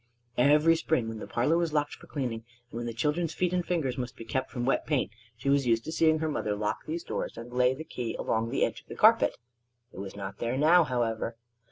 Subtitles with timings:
[0.39, 3.99] Every spring when the parlor was locked for cleaning and when children's feet and fingers
[3.99, 7.03] must be kept from wet paint, she was used to see her mother lock these
[7.03, 9.37] doors and lay the key along the edge of the carpet.
[9.93, 11.35] It was not there now, however.